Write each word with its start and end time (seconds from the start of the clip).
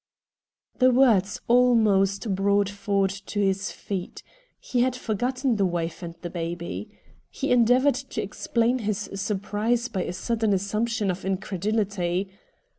The 0.79 0.89
words 0.89 1.41
almost 1.47 2.33
brought 2.33 2.67
Ford 2.69 3.11
to 3.27 3.39
his 3.39 3.71
feet. 3.71 4.23
He 4.59 4.81
had 4.81 4.95
forgotten 4.95 5.57
the 5.57 5.65
wife 5.67 6.01
and 6.01 6.15
the 6.23 6.29
baby. 6.31 6.89
He 7.29 7.51
endeavored 7.51 7.93
to 7.93 8.19
explain 8.19 8.79
his 8.79 9.11
surprise 9.13 9.89
by 9.89 10.05
a 10.05 10.13
sudden 10.13 10.53
assumption 10.53 11.11
of 11.11 11.23
incredulity. 11.23 12.31